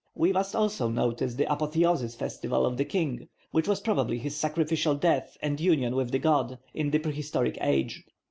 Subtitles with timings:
[0.15, 4.95] We must also notice the apotheosis festival of the king, which was probably his sacrificial
[4.95, 8.03] death and union with the god, in the prehistoric age.